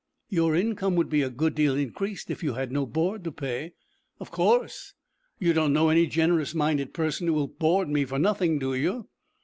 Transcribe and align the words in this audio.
"Your 0.29 0.55
income 0.55 0.95
would 0.95 1.09
be 1.09 1.21
a 1.21 1.29
good 1.29 1.53
deal 1.53 1.75
increased 1.75 2.31
if 2.31 2.41
you 2.41 2.53
had 2.55 2.71
no 2.71 2.87
board 2.87 3.23
to 3.23 3.31
pay." 3.31 3.73
"Of 4.19 4.31
course. 4.31 4.95
You 5.37 5.53
don't 5.53 5.73
know 5.73 5.89
any 5.89 6.07
generous 6.07 6.55
minded 6.55 6.91
person 6.91 7.27
who 7.27 7.33
will 7.33 7.47
board 7.49 7.87
me 7.87 8.03
for 8.05 8.17
nothing, 8.17 8.57
do 8.57 8.73
you?" 8.73 9.09